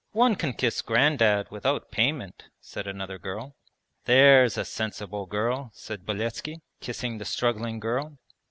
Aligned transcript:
'One 0.13 0.35
can 0.35 0.53
kiss 0.53 0.81
Grandad 0.81 1.51
without 1.51 1.91
payment,' 1.91 2.45
said 2.59 2.87
another 2.87 3.19
girl. 3.19 3.55
'There's 4.05 4.57
a 4.57 4.65
sensible 4.65 5.27
girl,' 5.27 5.69
said 5.75 6.07
Beletski, 6.07 6.61
kissing 6.79 7.19
the 7.19 7.25
struggling 7.25 7.79
girl. 7.79 8.17